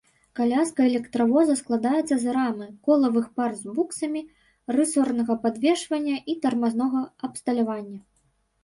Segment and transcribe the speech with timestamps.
[0.37, 4.21] Каляска электравоза складаецца з рамы, колавых пар з буксамі,
[4.77, 7.99] рысорнага падвешвання і тармазнога абсталявання.